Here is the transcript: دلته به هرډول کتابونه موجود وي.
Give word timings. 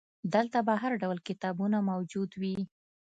دلته 0.33 0.59
به 0.67 0.73
هرډول 0.83 1.17
کتابونه 1.27 1.77
موجود 1.89 2.29
وي. 2.41 2.57